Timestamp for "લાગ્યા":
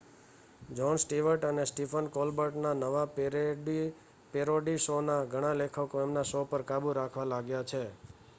7.29-7.65